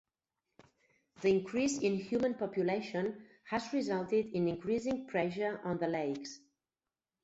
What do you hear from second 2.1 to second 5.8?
population has resulted in increasing pressure on